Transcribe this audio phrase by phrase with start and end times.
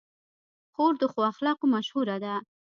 [0.73, 2.35] خور د ښو اخلاقو مشهوره ده.